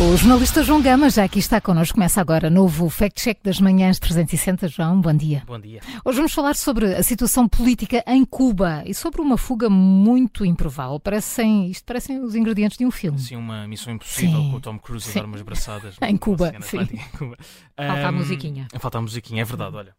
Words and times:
O 0.00 0.16
jornalista 0.16 0.62
João 0.62 0.80
Gama 0.80 1.10
já 1.10 1.24
aqui 1.24 1.38
está 1.38 1.60
connosco. 1.60 1.94
Começa 1.94 2.20
agora 2.22 2.48
novo 2.48 2.88
Fact 2.88 3.20
Check 3.22 3.38
das 3.44 3.60
Manhãs 3.60 3.98
360. 3.98 4.66
João, 4.68 4.98
bom 4.98 5.12
dia. 5.12 5.42
Bom 5.46 5.60
dia. 5.60 5.80
Hoje 6.02 6.16
vamos 6.16 6.32
falar 6.32 6.56
sobre 6.56 6.94
a 6.94 7.02
situação 7.02 7.46
política 7.46 8.02
em 8.06 8.24
Cuba 8.24 8.82
e 8.86 8.94
sobre 8.94 9.20
uma 9.20 9.36
fuga 9.36 9.68
muito 9.68 10.44
improvável. 10.44 10.98
Parecem, 10.98 11.70
isto 11.70 11.84
parecem 11.84 12.18
os 12.24 12.34
ingredientes 12.34 12.78
de 12.78 12.86
um 12.86 12.90
filme. 12.90 13.18
Sim, 13.18 13.36
uma 13.36 13.68
missão 13.68 13.92
impossível 13.92 14.40
Sim. 14.40 14.50
com 14.50 14.56
o 14.56 14.60
Tom 14.60 14.78
Cruise 14.78 15.06
a 15.10 15.12
Sim. 15.12 15.18
dar 15.20 15.26
umas 15.26 15.42
braçadas. 15.42 15.96
Em 16.02 16.16
Cuba, 16.16 16.54
sim. 16.62 16.78
em 16.80 16.86
Cuba. 17.18 17.36
Falta 17.76 17.92
a 18.06 18.08
Ahm, 18.08 18.14
musiquinha. 18.16 18.68
Falta 18.78 18.98
a 18.98 19.02
musiquinha, 19.02 19.42
é 19.42 19.44
verdade, 19.44 19.76
olha. 19.76 19.94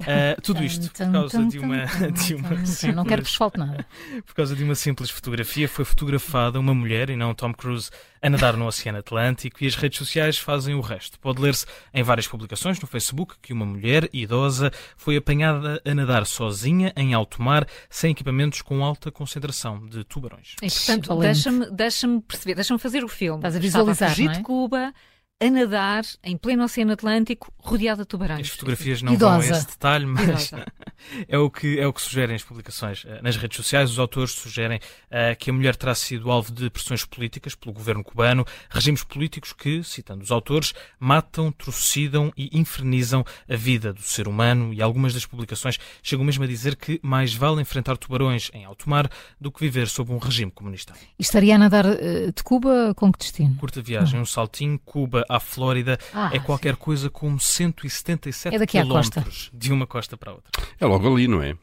Ah, 0.00 0.40
tudo 0.40 0.62
isto 0.62 0.90
por 0.90 1.12
causa 1.12 1.44
de 1.44 1.58
uma, 1.58 1.84
de 2.12 2.34
uma 2.34 2.48
tum. 2.50 2.92
Não 2.94 3.04
quero 3.04 3.22
que 3.22 3.28
simples, 3.28 3.28
vos 3.28 3.34
falte 3.34 3.58
nada. 3.58 3.86
por 4.24 4.34
causa 4.34 4.54
de 4.54 4.62
uma 4.62 4.74
simples 4.74 5.10
fotografia 5.10 5.68
foi 5.68 5.84
fotografada 5.84 6.58
uma 6.58 6.74
mulher 6.74 7.10
e 7.10 7.16
não 7.16 7.34
Tom 7.34 7.52
Cruise 7.52 7.90
a 8.20 8.30
nadar 8.30 8.56
no 8.56 8.66
Oceano 8.66 8.98
Atlântico 8.98 9.62
e 9.62 9.66
as 9.66 9.74
redes 9.76 9.98
sociais 9.98 10.38
fazem 10.38 10.74
o 10.74 10.80
resto. 10.80 11.18
Pode 11.20 11.40
ler-se 11.40 11.66
em 11.92 12.02
várias 12.02 12.26
publicações 12.26 12.80
no 12.80 12.86
Facebook 12.86 13.36
que 13.40 13.52
uma 13.52 13.64
mulher 13.64 14.08
idosa 14.12 14.72
foi 14.96 15.16
apanhada 15.16 15.80
a 15.84 15.94
nadar 15.94 16.26
sozinha 16.26 16.92
em 16.96 17.14
alto 17.14 17.42
mar 17.42 17.66
sem 17.88 18.10
equipamentos 18.12 18.62
com 18.62 18.84
alta 18.84 19.10
concentração 19.10 19.86
de 19.86 20.04
tubarões. 20.04 20.54
E, 20.62 20.68
portanto, 20.70 21.16
deixa-me 21.18 21.70
deixa 21.70 22.08
perceber, 22.26 22.54
deixa-me 22.54 22.78
fazer 22.78 23.04
o 23.04 23.08
filme. 23.08 23.38
Estás 23.38 23.56
a 23.56 23.58
Estava 23.58 23.92
visualizar, 23.92 24.08
a 24.08 24.12
fugir 24.12 24.24
não 24.26 24.32
é? 24.32 24.36
de 24.36 24.42
Cuba, 24.42 24.94
a 25.40 25.50
nadar 25.50 26.04
em 26.22 26.36
pleno 26.36 26.64
Oceano 26.64 26.92
Atlântico, 26.92 27.52
rodeada 27.58 28.02
de 28.02 28.08
tubarões. 28.08 28.40
As 28.40 28.48
fotografias 28.48 29.02
não 29.02 29.16
vão 29.16 29.30
a 29.30 29.38
Idosa. 29.38 29.56
esse 29.56 29.66
detalhe, 29.68 30.06
mas 30.06 30.24
Idosa. 30.24 30.66
é 31.28 31.38
o, 31.38 31.50
que, 31.50 31.78
é 31.78 31.86
o 31.86 31.92
que 31.92 32.02
sugerem 32.02 32.34
as 32.36 32.42
publicações. 32.42 33.04
Eh, 33.06 33.20
Nas 33.22 33.36
redes 33.36 33.56
sociais, 33.56 33.90
os 33.90 33.98
autores 33.98 34.32
sugerem 34.32 34.80
eh, 35.10 35.34
que 35.34 35.50
a 35.50 35.52
mulher 35.52 35.76
terá 35.76 35.94
sido 35.94 36.30
alvo 36.30 36.52
de 36.52 36.68
pressões 36.70 37.04
políticas 37.04 37.54
pelo 37.54 37.72
governo 37.72 38.02
cubano, 38.04 38.44
regimes 38.70 39.02
políticos 39.04 39.52
que, 39.52 39.82
citando 39.82 40.22
os 40.24 40.30
autores, 40.30 40.72
matam, 40.98 41.50
trucidam 41.52 42.32
e 42.36 42.50
infernizam 42.58 43.24
a 43.48 43.56
vida 43.56 43.92
do 43.92 44.02
ser 44.02 44.28
humano 44.28 44.72
e 44.74 44.82
algumas 44.82 45.14
das 45.14 45.24
publicações 45.26 45.78
chegam 46.02 46.24
mesmo 46.24 46.44
a 46.44 46.46
dizer 46.46 46.76
que 46.76 46.98
mais 47.02 47.34
vale 47.34 47.60
enfrentar 47.62 47.96
tubarões 47.96 48.50
em 48.52 48.64
alto 48.64 48.88
mar 48.88 49.10
do 49.40 49.50
que 49.52 49.60
viver 49.60 49.88
sob 49.88 50.12
um 50.12 50.18
regime 50.18 50.50
comunista. 50.50 50.92
E 51.18 51.22
estaria 51.22 51.54
a 51.54 51.58
nadar 51.58 51.86
eh, 51.86 52.32
de 52.34 52.42
Cuba 52.42 52.92
com 52.94 53.12
que 53.12 53.18
destino? 53.18 53.54
Curta 53.56 53.80
viagem, 53.82 54.20
um 54.20 54.26
saltinho, 54.26 54.78
Cuba 54.84 55.24
à 55.28 55.38
Flórida, 55.40 55.98
Ah, 56.12 56.30
é 56.32 56.38
qualquer 56.38 56.76
coisa 56.76 57.08
como 57.10 57.38
177 57.38 58.54
É 58.54 58.58
daqui 58.58 58.78
à 58.78 58.84
costa. 58.86 59.20
quilómetros 59.20 59.50
de 59.52 59.72
uma 59.72 59.86
costa 59.86 60.16
para 60.16 60.30
a 60.32 60.34
outra. 60.34 60.50
É 60.80 60.86
logo 60.88 61.12
ali, 61.12 61.28
não 61.28 61.42
é? 61.42 61.56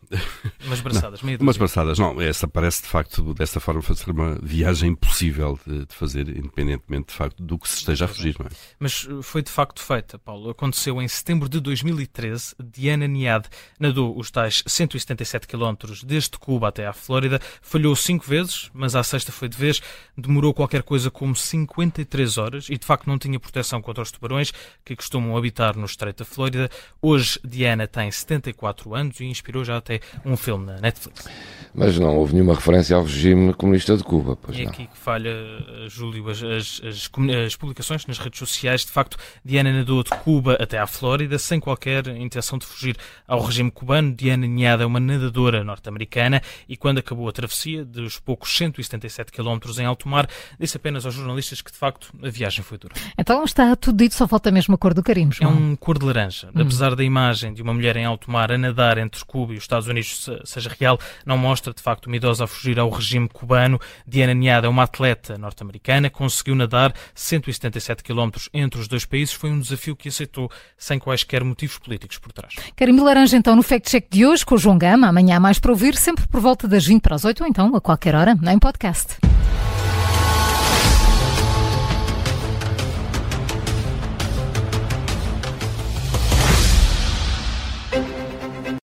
Umas 0.65 0.81
braçadas, 0.81 1.21
meio 1.21 1.39
Umas 1.41 1.57
passadas. 1.57 1.99
Não, 1.99 2.21
essa 2.21 2.47
parece 2.47 2.83
de 2.83 2.87
facto, 2.87 3.33
desta 3.33 3.59
forma, 3.59 3.81
fazer 3.81 4.11
uma 4.11 4.37
viagem 4.41 4.91
impossível 4.91 5.59
de, 5.65 5.85
de 5.85 5.95
fazer, 5.95 6.29
independentemente 6.29 7.07
de 7.07 7.13
facto 7.13 7.41
do 7.41 7.57
que 7.57 7.67
se 7.67 7.77
esteja 7.77 8.05
a 8.05 8.07
fugir, 8.07 8.35
não 8.39 8.45
é? 8.45 8.49
Mas 8.79 9.03
uh, 9.05 9.21
foi 9.21 9.41
de 9.41 9.51
facto 9.51 9.81
feita, 9.81 10.17
Paulo. 10.19 10.49
Aconteceu 10.49 11.01
em 11.01 11.07
setembro 11.07 11.49
de 11.49 11.59
2013. 11.59 12.55
Diana 12.63 13.07
Niad 13.07 13.47
nadou 13.79 14.17
os 14.17 14.29
tais 14.31 14.63
177 14.65 15.47
quilómetros 15.47 16.03
desde 16.03 16.37
Cuba 16.37 16.69
até 16.69 16.85
à 16.85 16.93
Flórida. 16.93 17.39
Falhou 17.61 17.95
cinco 17.95 18.25
vezes, 18.25 18.69
mas 18.73 18.95
à 18.95 19.03
sexta 19.03 19.31
foi 19.31 19.49
de 19.49 19.57
vez. 19.57 19.81
Demorou 20.17 20.53
qualquer 20.53 20.83
coisa 20.83 21.09
como 21.09 21.35
53 21.35 22.37
horas 22.37 22.67
e 22.69 22.77
de 22.77 22.85
facto 22.85 23.07
não 23.07 23.17
tinha 23.17 23.39
proteção 23.39 23.81
contra 23.81 24.03
os 24.03 24.11
tubarões 24.11 24.53
que 24.83 24.95
costumam 24.95 25.35
habitar 25.35 25.75
no 25.75 25.85
Estreito 25.85 26.23
da 26.23 26.25
Flórida. 26.25 26.69
Hoje 27.01 27.39
Diana 27.43 27.87
tem 27.87 28.11
74 28.11 28.93
anos 28.93 29.14
e 29.21 29.27
inspirou 29.27 29.63
já 29.63 29.77
até 29.77 29.99
um 30.25 30.35
filme 30.37 30.65
na 30.65 30.79
Netflix. 30.79 31.27
Mas 31.73 31.99
não 31.99 32.15
houve 32.15 32.33
nenhuma 32.33 32.55
referência 32.55 32.95
ao 32.95 33.03
regime 33.03 33.53
comunista 33.53 33.97
de 33.97 34.03
Cuba, 34.03 34.37
pois 34.41 34.57
E 34.57 34.61
é 34.61 34.63
não. 34.63 34.71
aqui 34.71 34.87
que 34.87 34.97
falha, 34.97 35.29
uh, 35.31 35.89
Júlio, 35.89 36.29
as, 36.29 36.41
as- 36.41 36.81
as 36.85 37.09
as 37.45 37.55
publicações 37.55 38.05
nas 38.07 38.17
redes 38.17 38.39
sociais. 38.39 38.85
De 38.85 38.91
facto, 38.91 39.17
Diana 39.43 39.73
nadou 39.73 40.01
de 40.03 40.09
Cuba 40.09 40.57
até 40.59 40.77
à 40.79 40.87
Flórida 40.87 41.37
sem 41.37 41.59
qualquer 41.59 42.07
intenção 42.07 42.57
de 42.57 42.65
fugir 42.65 42.95
ao 43.27 43.41
regime 43.41 43.69
cubano. 43.69 44.13
Diana 44.15 44.47
Niada 44.47 44.83
é 44.83 44.85
uma 44.85 44.99
nadadora 44.99 45.63
norte-americana 45.63 46.41
e 46.69 46.77
quando 46.77 46.99
acabou 46.99 47.27
a 47.27 47.31
travessia 47.33 47.83
dos 47.83 48.19
poucos 48.19 48.55
177 48.55 49.31
quilómetros 49.31 49.77
em 49.79 49.85
alto 49.85 50.07
mar, 50.07 50.27
disse 50.59 50.77
apenas 50.77 51.05
aos 51.05 51.13
jornalistas 51.13 51.61
que 51.61 51.71
de 51.71 51.77
facto 51.77 52.13
a 52.23 52.29
viagem 52.29 52.63
foi 52.63 52.77
dura. 52.77 52.93
Então 53.17 53.43
está 53.43 53.75
tudo 53.75 53.97
dito, 53.97 54.15
só 54.15 54.27
falta 54.27 54.49
mesmo 54.51 54.75
a 54.75 54.77
cor 54.77 54.93
do 54.93 55.03
carimbo, 55.03 55.35
É 55.41 55.47
um 55.47 55.75
cor 55.75 55.97
de 55.99 56.05
laranja. 56.05 56.49
Apesar 56.55 56.95
da 56.95 57.03
imagem 57.03 57.53
de 57.53 57.61
uma 57.61 57.73
mulher 57.73 57.95
em 57.97 58.05
alto 58.05 58.31
mar 58.31 58.51
a 58.51 58.57
nadar 58.57 58.97
entre 59.05 59.23
Cuba 59.25 59.53
e 59.53 59.57
os 59.57 59.63
Estados 59.63 59.87
Unidos 59.87 60.23
se- 60.25 60.41
seja 60.43 60.75
real, 60.79 60.99
não 61.25 61.37
mostra 61.37 61.73
de 61.73 61.81
facto 61.81 62.07
uma 62.07 62.15
idosa 62.15 62.43
a 62.43 62.47
fugir 62.47 62.79
ao 62.79 62.89
regime 62.89 63.29
cubano. 63.29 63.79
Diana 64.07 64.33
Niada 64.33 64.67
é 64.67 64.69
uma 64.69 64.83
atleta 64.83 65.37
norte-americana, 65.37 66.09
conseguiu 66.09 66.55
nadar 66.55 66.93
177 67.13 68.03
km 68.03 68.29
entre 68.53 68.79
os 68.79 68.87
dois 68.87 69.05
países. 69.05 69.33
Foi 69.33 69.49
um 69.49 69.59
desafio 69.59 69.95
que 69.95 70.09
aceitou 70.09 70.49
sem 70.77 70.99
quaisquer 70.99 71.43
motivos 71.43 71.77
políticos 71.77 72.17
por 72.17 72.31
trás. 72.31 72.53
Carimbo 72.75 73.03
laranja 73.03 73.37
então 73.37 73.55
no 73.55 73.63
Fact 73.63 73.89
Check 73.89 74.07
de 74.09 74.25
hoje 74.25 74.45
com 74.45 74.55
o 74.55 74.57
João 74.57 74.77
Gama. 74.77 75.07
Amanhã 75.07 75.39
mais 75.39 75.59
para 75.59 75.71
ouvir, 75.71 75.95
sempre 75.95 76.27
por 76.27 76.41
volta 76.41 76.67
das 76.67 76.85
20 76.85 77.01
para 77.01 77.15
as 77.15 77.25
8 77.25 77.41
ou 77.43 77.47
então 77.49 77.75
a 77.75 77.81
qualquer 77.81 78.15
hora, 78.15 78.35
em 78.51 78.59
podcast. 78.59 79.24